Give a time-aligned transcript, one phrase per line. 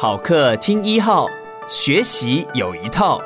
[0.00, 1.26] 好课听一号，
[1.68, 3.20] 学习有一套，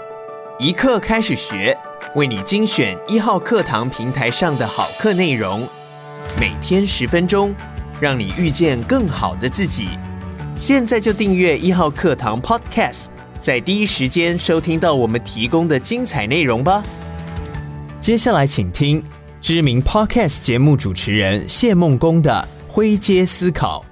[0.59, 1.77] 一课开始学，
[2.15, 5.69] 为你精选一号课堂平台上的好课内容，
[6.41, 7.55] 每天十分钟，
[8.01, 9.91] 让你遇见更好的自己。
[10.57, 13.09] 现在就订阅一号课堂 Podcast，
[13.39, 16.83] 在第一时间收听到我们提供的精彩内容吧。
[18.01, 19.05] 接下来请听
[19.43, 23.85] 知名 Podcast 节目主持人谢孟恭的《灰阶思考》。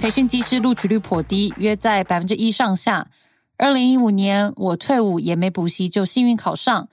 [0.00, 3.10] 培训机师录取率颇低，约在百分之一上下。
[3.58, 6.88] 二零一五年我退伍，也没补习，就幸运考上。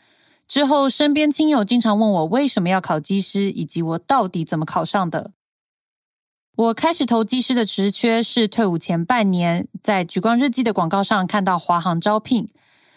[0.45, 5.31] 之后身边亲友经常问我为什么要考机师，以及我到底怎么考上的。
[6.57, 12.49] 我开始投机师的职缺是退伍前半年，在莒光日记的广告上看到华航招聘，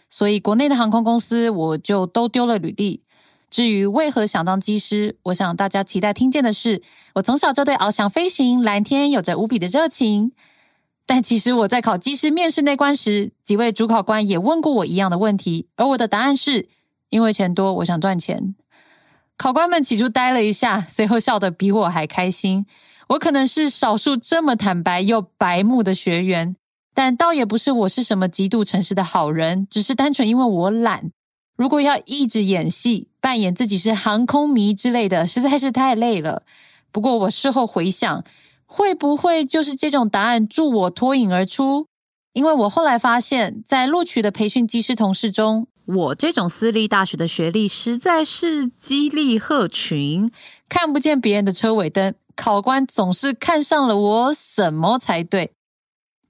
[0.09, 3.05] 所以国内的航空公司我就都丢了履历。
[3.51, 6.83] 至于为何想当机师，我想大家期待听见的是，
[7.15, 10.33] 我从小就对翱翔飞行、蓝天有着无比的热情。
[11.05, 16.69] 但其实我在考机师面试那关时，几位主考官也问过我一样的问题，而我的答案是
[17.09, 18.55] 因为钱多，我想赚钱。
[19.37, 22.67] 考官们起初呆了一下，随后笑得比我还开心。
[23.09, 26.55] 我可能是少数这么坦白又白目的学员，
[26.95, 31.11] 但倒也不是我是什么极度诚实的好人，只是单纯因为我懒。
[31.57, 36.43] 如果要一直演戏，扮演自己是航空迷之类的，实在是太累了。
[36.91, 38.25] 不过我事后回想，
[38.67, 41.87] 会不会就是这种答案助我脱颖而出？
[42.33, 50.31] 因为我后来发现，在录取的培训机师同事中，我这种私立大学的学历实在是激励鹤群，
[50.69, 52.15] 看不见别人的车尾灯。
[52.37, 55.53] 考官总是看上了我什么才对？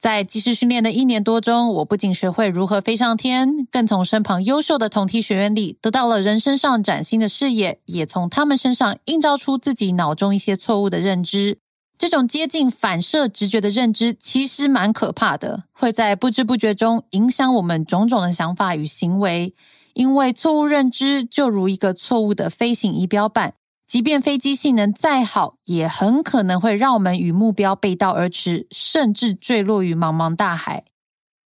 [0.01, 11.59] 在机师训练的一年多中，我不仅学会如何飞上天，更从身旁优秀的同梯学员里得到了人生上崭新的视野，也从他们身上映照出自己脑中一些错误的认知。
[11.99, 19.55] 这种接近反射直觉的认知其实蛮可怕的，会在不知不觉中影响我们种种的想法与行为。
[19.93, 23.53] 因为错误认知就如一个错误的飞行仪表板。
[23.91, 30.85] 即便飞机性能再好，也很可能会让我们与目标背道而驰，甚至坠落于茫茫大海。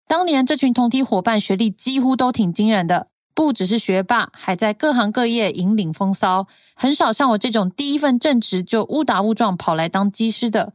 [0.07, 6.47] 当年这群同梯伙伴学历几乎都挺惊人的，不只是学霸，还在各行各业引领风骚。
[6.75, 10.75] 很少像我这种第一份正职就误打误撞跑来当机师的。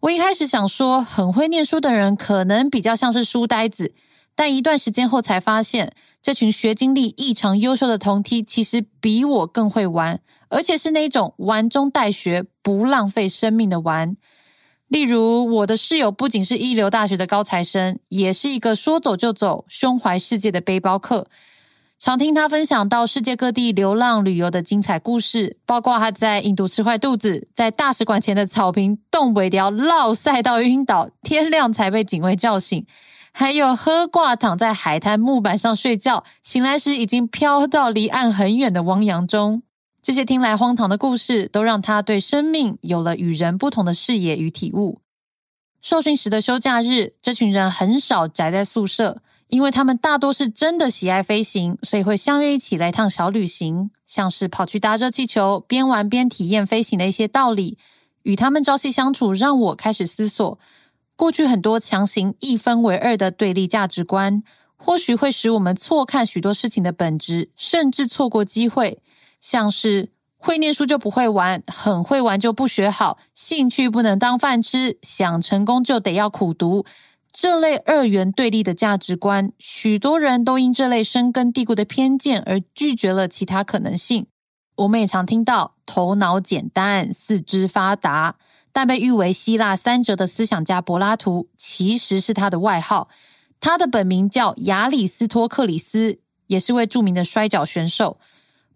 [0.00, 3.92] 我一开始想说，很会念书的人可能比较像是书呆子，
[4.34, 5.92] 但一段时间后才发现，
[6.22, 10.22] 这群学经历异常优秀的同梯，其实比我更会玩。
[10.48, 14.16] 而且是那种玩中带学、不浪费生命的玩。
[14.88, 21.26] 例如，我的室友不仅是一流大学的高材生，也是一个说走就走、胸怀世界的背包客。
[21.98, 32.82] 常听他分享到世界各地流浪旅游的精彩故事，包括他在印度吃坏肚子，在大使馆前的草坪冻尾条落晒到晕倒，天亮才被警卫叫醒；
[33.32, 39.62] 还有喝挂躺在海滩木板上睡觉，醒来时已经飘到离岸很远的汪洋中。
[40.04, 45.00] 这些听来荒唐的故事，都让他对生命有了与人不同的视野与体悟。
[45.80, 57.78] 受训时的休假日，这群人很少宅在宿舍，因为他们大多是真的喜爱飞行，所以会相约一起来趟小旅行，像是跑去搭热气球，边玩边体验飞行的一些道理。
[58.24, 60.58] 与他们朝夕相处，让我开始思索，
[61.16, 64.42] 过去很多强行一分为二的对立价值观，
[64.76, 69.00] 或许会使我们错看许多事情的本质，甚至错过机会。
[69.44, 76.86] 像是会念书就不会玩，很会玩就不学好，兴趣不能当饭吃，想成功就得要苦读，
[77.30, 84.26] 这类二元对立的价值观，许多人都因这类深根蒂固的偏见而拒绝了其他可能性。
[84.76, 88.36] 我们也常听到头脑简单、四肢发达，
[88.72, 93.10] 但被誉为希腊三哲的思想家柏拉图，其实是他的外号。
[93.60, 98.16] 他的本名叫亚里斯托克里斯，也是位著名的摔角选手。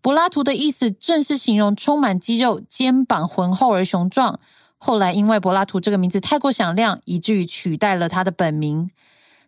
[0.00, 4.38] 柏拉图的意思正是形容充满肌肉、肩膀浑厚而雄壮。
[4.76, 8.90] 后来因为柏拉图这个名字太过响亮，以至于取代了他的本名。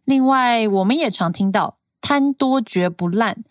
[0.04, 3.44] 另外，我们也常听到“贪多绝不烂”，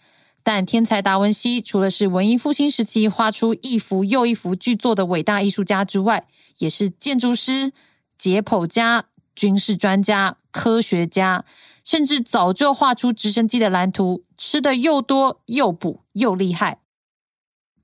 [0.43, 7.71] 但天才达文西除了是文艺复兴时期画出一幅又一幅巨作的伟大艺术家之外，也是建筑师、
[8.17, 11.45] 解剖家、军事专家、科学家，
[11.85, 16.79] 甚至早就画出直升机的蓝图，吃的又多又补又厉害。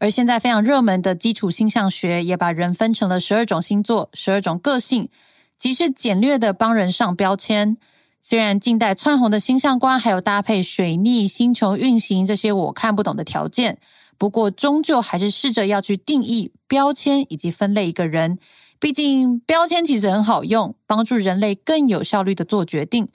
[0.06, 5.10] 而现在非常热门的基础星象学也把人分成了十二种星座、十二种个性，
[5.58, 7.78] 即是简略的帮人上标签。
[8.22, 13.80] 虽然近代窜红的星象观还有搭配水逆、星球运行这些我看不懂的条件，
[14.20, 18.38] 不过终究还是试着要去定义、标签以及分类一个人，
[18.80, 23.08] 毕竟标签其实很好用，帮助人类更有效率的做决定。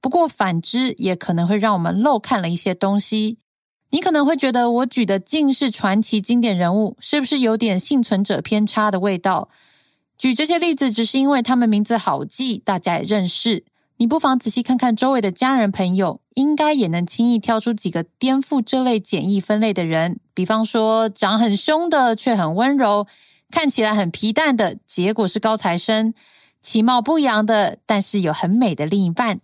[0.00, 3.36] 不过反之，也可能会让我们漏看了一些东西。
[3.90, 9.48] 你可能会觉得我举的尽是传奇经典人物，是不是有点幸存者偏差的味道？
[10.18, 13.64] 举这些例子，只是因为他们名字好记，大家也认识。
[13.96, 20.20] 你不妨仔细看看周围的家人朋友，应该也能轻易挑出几个颠覆这类简易分类的人。
[20.34, 23.06] 比方说，长很凶的却很温柔，
[23.50, 26.12] 看起来很皮蛋的，结果是高材生；
[26.60, 29.40] 其貌不扬的，但是有很美的另一半。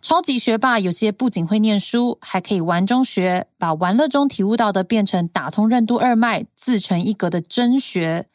[0.00, 8.26] 超级学霸有些不仅会念书，还可以玩中学，把玩乐中体悟到的变成打通任督二脉、自成一格的真学。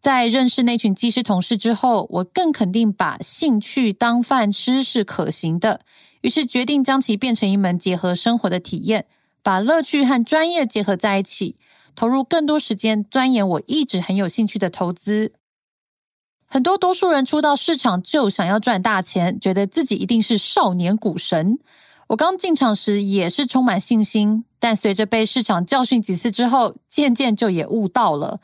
[0.00, 5.80] 在认识那群技师同事之后，我更肯定把兴趣当饭吃是可行的，
[6.20, 9.06] 于是决定将其变成一门结合生活的体验，
[9.42, 11.56] 把乐趣和专业结合在一起，
[11.94, 15.32] 投入更多时间钻研我一直很有兴趣的投资。
[16.54, 21.58] 很多多数人初到市场就想要赚大钱，觉得自己一定是少年股神。
[22.06, 28.38] 我刚进场时也是充满信心，但随着被市场教训几次之后，渐渐就也悟到了。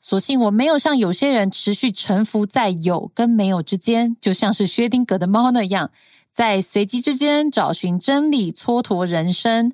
[0.00, 5.90] 所幸我没有像有些人持续沉浮在有跟没有之间，就像是薛丁格的猫那样，
[6.32, 9.72] 在随机之间找寻真理，蹉跎人生。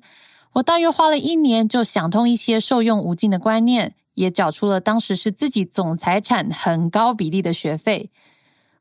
[0.53, 3.93] 我大约花了一年就想通一些受用无尽的观念。
[4.15, 8.09] 也缴出了当时是自己总财产很高比例的学费。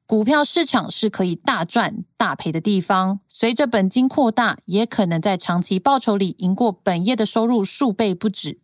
[0.06, 8.58] 股票市场是可以大赚大赔的地方，随着本金扩大，也可能在长期报酬里赢过本业的收入数倍不止。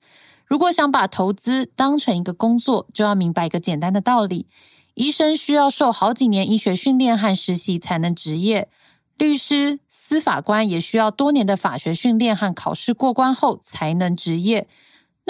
[0.45, 4.47] 如果想把投资当成一个工作，就要明白一个简单的道理：
[4.95, 8.69] 医生需要受好几年医学训练和实习才能执业，
[9.17, 14.69] 律师、司法官也需要多年的法学训练和考试过关后才能执业。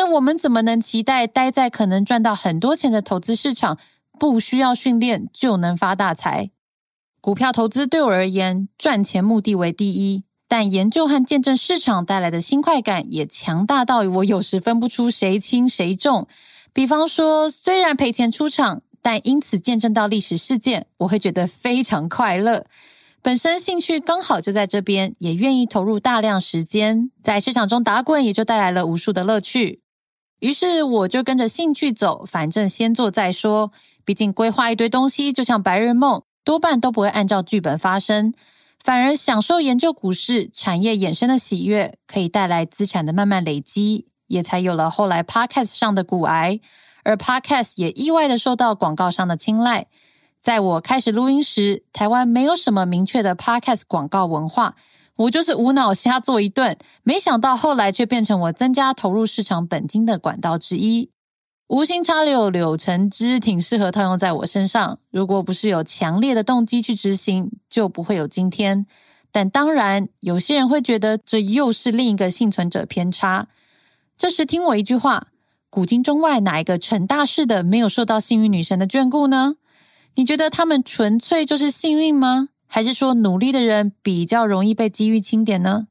[0.00, 3.78] 那我们怎么能期待待在可能赚到很多钱的投资市场，
[4.18, 6.48] 不需要训练就能发大财？
[7.20, 16.26] 股票投资对我而言，赚钱目的为第一，但研究和见证市场带来的新快感也强大到我有时分不出谁轻谁重。
[16.72, 22.64] 比方说，虽然赔钱出场，但因此见证到历史事件，我会觉得非常快乐。
[23.20, 29.82] 本身兴趣刚好就在这边，也愿意投入大量时间在市场中打滚，也就带来了无数的乐趣。
[30.40, 33.72] 于是我就跟着兴趣走，反正先做再说。
[34.04, 38.34] 毕竟规划一堆东西，就像白日梦，多半都不会按照剧本发生。
[38.82, 46.58] 反而享受研究股市产业衍生的喜悦，可以带来资产的慢慢累积，也才有了后来 Podcast 上的股癌。
[47.02, 49.86] 而 Podcast 也意外的受到广告商的青睐。
[50.40, 54.74] 在我开始录音时，台湾没有什么明确的 Podcast 广告文化。
[55.20, 61.10] 我就是无脑瞎做一顿，没想到后来却变成我增加投入市场本金的管道之一。
[61.68, 64.98] 无心插柳柳成枝，挺适合套用在我身上。
[65.10, 68.86] 如果不是有强烈的动机去执行，就不会有今天。
[69.30, 73.48] 但当然，有些人会觉得这又是另一个幸存者偏差。
[74.16, 75.26] 这时听我一句话：
[75.68, 79.56] 古今中外哪一个成大事的没有受到幸运女神的眷顾呢？
[80.14, 82.48] 你觉得他们纯粹就是幸运吗？
[82.72, 85.88] 还是说努力的人比较容易被机遇钦点呢？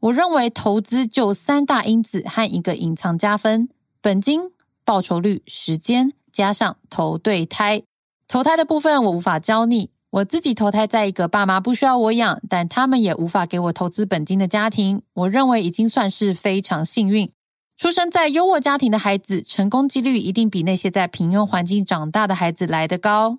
[0.00, 3.68] 我认为投资就三大因子和一个隐藏加分：
[4.00, 4.50] 本金、
[4.82, 7.82] 报酬率、时间，加上投对胎。
[8.26, 17.30] 投胎的部分我无法教你，我自己投胎在一个爸妈不需要我养，但他们也无法给我投资本金的家庭，我认为已经算是非常幸运。
[17.76, 23.38] 出生在优渥家庭的孩子，成功几率一定比那些在平庸环境长大的孩子来得高。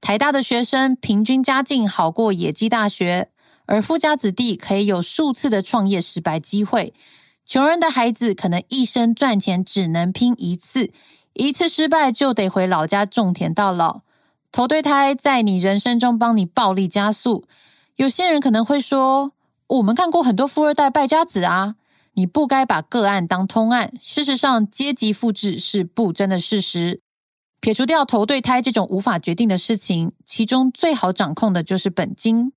[0.00, 3.28] 台大的学生平均家境好过野鸡大学，
[3.66, 6.94] 而富家子弟可以有数次的创业失败机会。
[7.44, 10.90] 穷人的孩子可能一生赚钱只能拼一次，
[11.34, 14.00] 一次失败就得回老家种田到老。
[14.50, 17.44] 投对胎在你人生中帮你暴力加速。
[17.96, 19.32] 有些人可能会说，
[19.66, 21.76] 我们看过很多富二代败家子啊，
[22.14, 23.92] 你不该把个案当通案。
[24.00, 27.00] 事实上，阶级复制是不争的事实。
[27.60, 32.52] 撇除掉投对胎这种无法决定的事情，其中最好掌控的就是本金。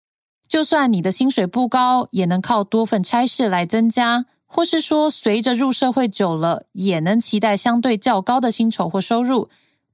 [0.48, 9.50] 就算你的薪水不高，也能靠多份差事来增加，或是说随着入社会久了，也能期待相对较高的薪酬或收入。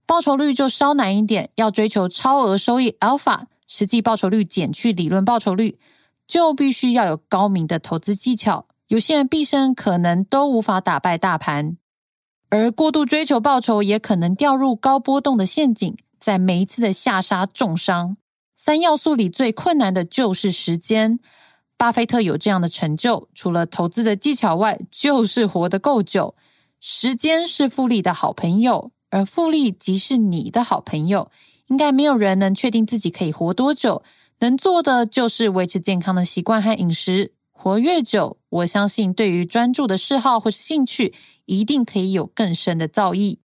[0.06, 5.80] 报酬率就稍难一点，要追求超额收益 Alpha，实际报酬率减去理论报酬率，
[6.28, 8.66] 就必须要有高明的投资技巧。
[8.88, 11.78] 有些人毕生可能都无法打败大盘。
[12.50, 18.18] 而过度追求报酬，也可能掉入高波动的陷阱，在每一次的下杀重伤。
[18.58, 21.20] 三要素里最困难的就是时间。
[21.77, 26.36] 巴菲特有这样的成就，除了投资的技巧外，就是活得够久。
[26.82, 31.29] 时间是复利的好朋友，而复利即是你的好朋友。
[31.68, 34.01] 应该没有人能确定自己可以活多久，
[34.39, 37.32] 能做的就是维持健康的习惯和饮食。
[37.62, 41.13] 活越久，我相信对于专注的嗜好或是兴趣，
[41.44, 43.39] 一定可以有更深的造诣。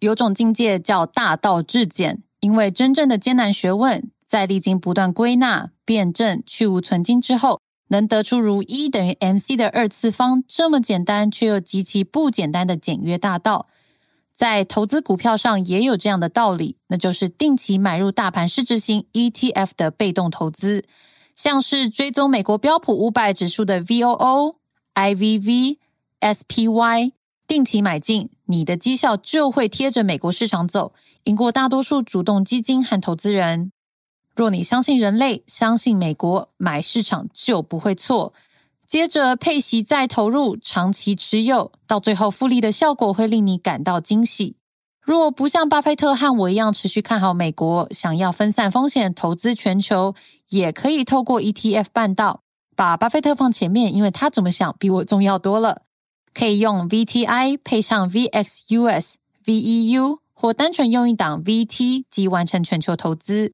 [0.00, 13.68] 有种境界叫大道至简，因为真正的艰难学问，在历经不断归纳、辩证、去芜存菁之后，能得出如一等于 MC 的二次方这么简单却又极其不简单的简约大道。
[14.34, 20.84] 在投资股票上也有这样的道理，那就是定期买入大盘市值型 ETF 的被动投资。
[21.36, 24.56] 像是追踪美国标普五百指数的 VOO、
[24.94, 25.76] IVV、
[26.20, 27.12] SPY，
[27.46, 33.70] 定期买进，你的绩效就会贴着美国市场走，赢过大多数主动基金和投资人。
[34.34, 38.32] 若你相信人类，相信美国，买市场就不会错。
[38.86, 44.56] 接着配息再投入，长期持有，到最后复利的效果会令你感到惊喜。
[45.06, 50.16] 若不像巴菲特和我一样持续看好美国，想要分散风险投资全球，
[50.48, 52.40] 也可以透过 ETF 办到。
[52.74, 55.82] 把巴菲特放前面，因为他怎么想比我重要多了。
[56.34, 63.52] 可以用 VTI 配上 VXUS、VEU，或单纯用一档 VT 即完成全球投资。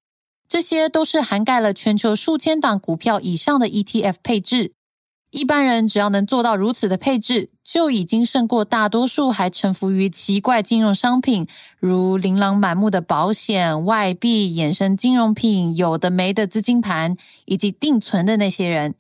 [0.49, 4.73] 这些都是涵盖了全球数千档股票以上的 ETF 配置。
[5.33, 11.49] 一般人只要能做到如此的配置，就已经胜过大多数还臣服于奇怪金融商品，
[11.81, 18.95] 如琳琅满目的保险、外币、衍生金融品、有的没的资金盘以及定存的那些人。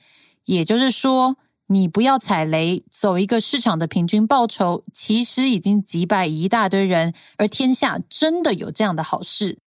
[0.46, 1.36] 也就是说，
[1.66, 7.12] 你不要踩雷，走一个市场的平均报酬，其实已经击败一大堆人。
[7.36, 9.58] 而天下真的有这样的好事？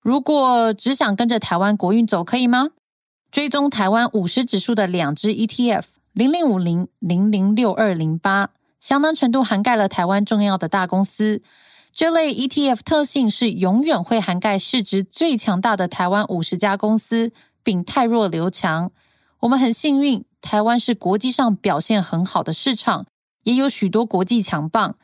[0.00, 2.68] 如果只想跟着台湾国运走，可以吗？
[3.30, 11.42] 追踪台湾五十指数的两支 ETF 零零五零零零六二零八，相当程度涵盖了台湾重要的大公司。
[11.92, 18.90] 这类 ETF 特性是永远会涵盖市值最强大的台湾五十家公司，并汰弱留强。
[19.40, 23.06] 我们很幸运，台湾是国际上表现很好的市场，
[23.44, 24.96] 也有许多国际强棒。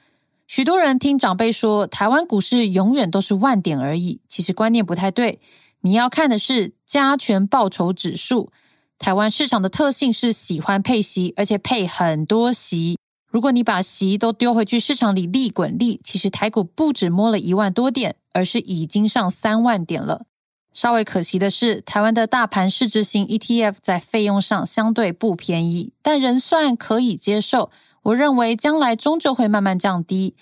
[0.47, 5.41] 许多人听长辈说，台湾股市永远都是万点而已，其实观念不太对。
[5.83, 8.51] 你要看的是加权报酬指数。
[8.99, 12.97] 台湾市场的特性是喜欢配息，而且配很多息。
[13.29, 20.27] 如果你把息都丢回去市场里利滚利，其实台股不止摸了一万多点，而是已经上三万点了。
[20.73, 27.71] 稍微可惜的是，台湾的大盘市值型 ETF 在费用上相对不便宜，但仍算可以接受。
[28.05, 30.37] 我认为将来终究会慢慢降低。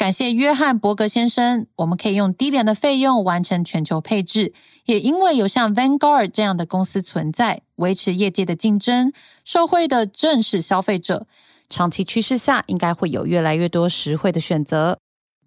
[0.00, 4.54] 感谢约翰伯格先生，我们可以用低廉的费用完成全球配置。
[4.86, 9.12] 也因为有像 Vanguard 这样的公司存在，维持业界的竞争，
[9.44, 11.26] 受惠的正是消费者。
[11.68, 14.98] 长期趋势下，应该会有越来越多实惠的选择。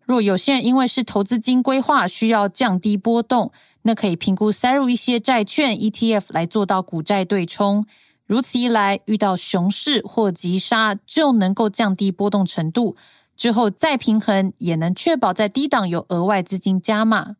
[0.05, 7.87] 若有些人因为是投资金规划，需要降低波动，那可以评估塞入一些债券 ETF 来做到股债对冲。
[8.27, 12.95] 如此一来，遇到熊市或急杀，就能够降低波动程度。
[13.35, 17.35] 之后再平衡，也能确保在低档有额外资金加码。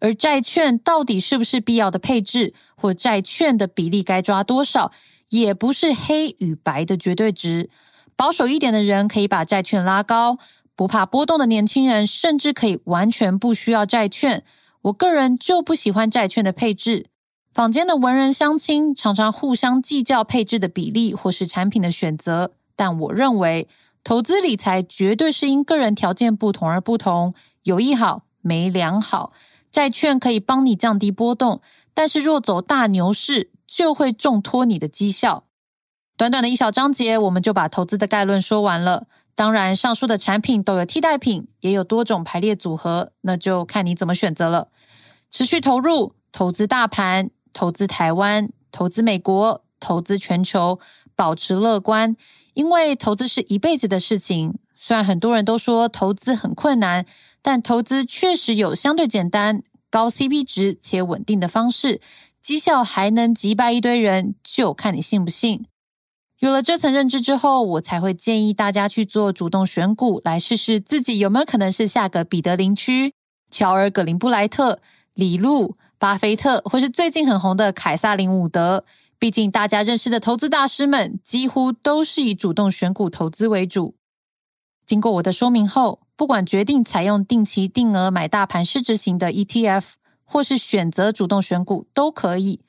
[0.00, 4.92] 而债券到底是不是必要的配置，或债券的比例该抓多少，
[5.28, 7.68] 也不是黑与白的绝对值。
[8.16, 10.38] 保守一点的人可以把债券拉高，
[10.74, 14.42] 不怕波动的年轻人甚至可以完全不需要债券。
[14.82, 17.06] 我个人就不喜欢债券的配置。
[17.52, 23.68] 坊间的文人相亲常常互相计较配置的比例或是产品的选择，但我认为。
[24.02, 27.34] 投资理财绝对是因个人条件不同而不同，
[27.64, 29.30] 有一好没两好。
[29.70, 31.60] 债券可以帮你降低波动，
[31.92, 35.44] 但是若走大牛市，就会重拖你的绩效。
[36.16, 39.06] 短短的一小章节，我们就把投资的概论说完了。
[39.34, 44.68] 当然，上述的产品都有替代品，也有多种排列组合，那就看你怎么选择了。
[45.30, 50.80] 持续投入，投资大盘，投资台湾，投资美国，投资全球，
[51.14, 52.16] 保持乐观。
[52.60, 57.06] 因为投资是一辈子的事情，虽然很多人都说投资很困难，
[57.40, 62.02] 但投资确实有相对简单、高 CP 值且稳定的方式，
[62.42, 65.64] 绩效还能击败一堆人，就看你信不信。
[66.40, 73.14] 有了这层认知之后，我才会建议大家去做主动选股，来试试自己有没有可能是下个彼得林区、
[73.50, 74.80] 乔尔葛林布莱特、
[75.14, 78.84] 李路、巴菲特，或是最近很红的凯撒林伍德。
[79.20, 83.94] 毕竟，大家认识的投资大师们几乎都是以主动选股投资为主。
[84.86, 89.92] 经过我的说明后，不管决定采用定期定额买大盘市值型的 ETF，
[90.24, 92.60] 或是选择主动选股，都可以。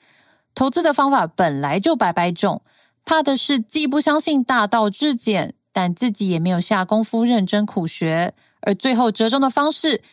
[0.53, 2.61] 投资的方法本来就百百种，
[3.05, 10.03] 怕的是既不相信大道至简，但自己也没有下功夫认真苦学，而最后折中的方式，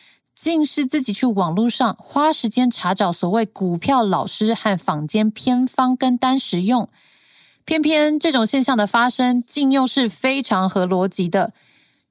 [0.41, 6.87] 竟是自己去网络上花时间查找所谓股票老师和坊间偏方跟单实用。
[7.65, 11.51] 偏偏这种现象的发生，竟又是非常合逻辑的。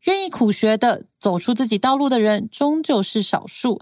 [0.05, 3.81] 愿意苦学的，走出自己道路的人，终究是少数。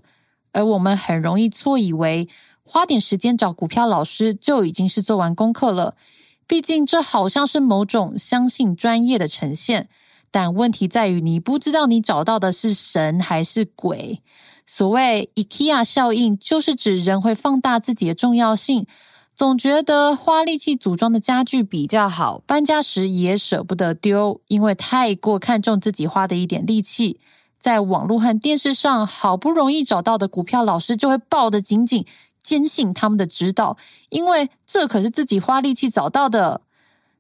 [0.53, 2.29] 而我们很容易错以为，
[2.62, 5.97] 花点时间找股票老师就已经是做完功课了。
[6.47, 9.88] 毕竟这好像是某种相信专业的呈现。
[10.30, 14.21] 但问题在于，你不知道你找到的是神还是鬼。
[14.66, 18.85] 所谓 IKEA 效应，就是指人会放大自己的重要性，
[19.35, 27.21] 总觉得花力气组装的家具比较好，搬家时也舍不得丢，因为太过看重自己花的一点力气。
[27.59, 32.04] 在网络和电视上好不容易找到的股票老师，就会抱得紧紧，
[32.42, 33.76] 坚信他们的指导，
[34.09, 36.61] 因为这可是自己花力气找到的。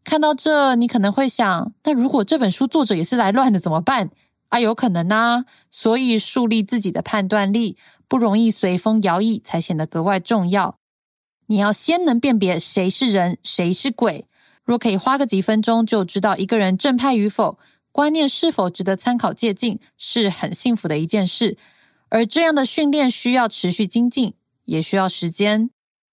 [0.06, 4.10] 看到这，你可能会想：那如果这本书作者也是来乱的怎么办？
[4.50, 5.44] 啊，有可能啊。
[5.68, 10.78] 所以树立自己的判断力，不容易随风摇曳，才显得格外重要。
[11.48, 14.28] 你要先能辨别谁是人，谁是鬼。
[14.64, 17.58] 若可以花个几分钟就知道一个人正派与否，
[17.90, 21.58] 观念是否值得参考借鉴，是很幸福的一件事。
[22.08, 24.34] 而这样的训练需要持续精进，
[24.66, 25.70] 也需要时间。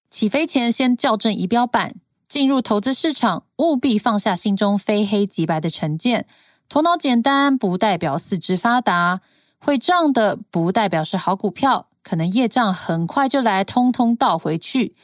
[0.10, 1.94] 起飞前先校正仪表板。
[2.34, 6.26] 进入投资市场，务必放下心中非黑即白的成见。
[6.68, 9.22] 头脑简单不代表四肢发达，
[9.60, 14.96] 会账的不代表是好股票，可能业账很快就来，通通倒回去。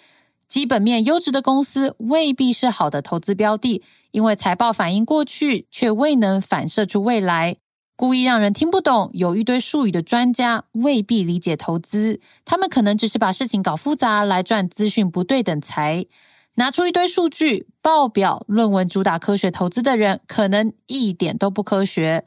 [0.48, 7.58] 基本面优质的公司未必是好的投资标的，因为财报反映过去，却未能反射出未来。
[7.96, 16.08] 故意让人听不懂，有一堆术语的专家未必理解投资，他们可能只是把事情搞复杂来赚资讯不对等财。
[16.56, 22.26] 拿出一堆数据、报表、论文，主打科学投资的人，可能一点都不科学。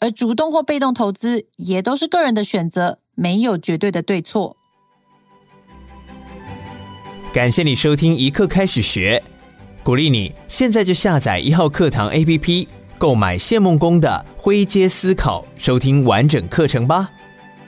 [0.00, 4.56] 而主动或被动投资，也都是个人的选择，没有绝对的对错。
[7.32, 9.22] 感谢你收听一课开始学，
[9.82, 12.66] 鼓励你现在就下载一号课堂 APP，
[12.98, 17.10] 购买谢孟恭的《灰阶思考》，收听完整课程吧。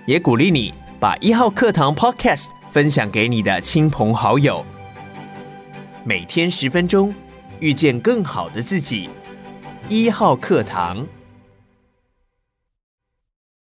[0.07, 4.65] 也鼓励你把一号课堂 Podcast 分享给你的亲朋好友。
[6.05, 7.15] 每天十分钟，
[7.61, 9.09] 遇见更好的自己。
[9.89, 11.07] 一号课堂。